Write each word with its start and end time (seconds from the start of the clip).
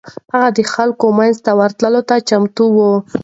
هغه 0.33 0.49
د 0.57 0.59
خلکو 0.73 1.05
منځ 1.19 1.35
ته 1.45 1.51
ورتلو 1.59 2.01
ته 2.09 2.15
چمتو 2.29 2.65
و. 2.75 2.79